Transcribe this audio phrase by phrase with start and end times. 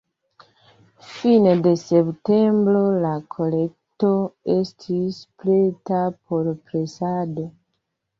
[1.09, 4.09] Fine de septembro la kolekto
[4.55, 7.47] estis preta por presado.